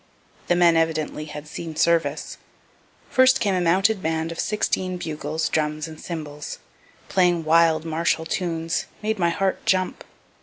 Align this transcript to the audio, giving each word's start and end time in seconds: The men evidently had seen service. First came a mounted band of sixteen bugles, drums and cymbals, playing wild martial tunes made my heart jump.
The 0.47 0.55
men 0.55 0.77
evidently 0.77 1.25
had 1.25 1.47
seen 1.47 1.75
service. 1.75 2.39
First 3.11 3.39
came 3.39 3.53
a 3.53 3.61
mounted 3.61 4.01
band 4.01 4.31
of 4.31 4.39
sixteen 4.39 4.97
bugles, 4.97 5.47
drums 5.47 5.87
and 5.87 6.01
cymbals, 6.01 6.57
playing 7.07 7.43
wild 7.45 7.85
martial 7.85 8.25
tunes 8.25 8.87
made 9.03 9.19
my 9.19 9.29
heart 9.29 9.63
jump. 9.63 10.03